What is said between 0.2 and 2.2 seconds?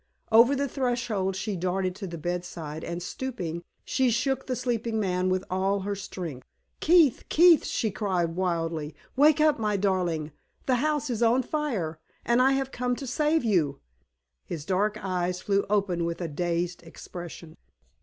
Over the threshold she darted to the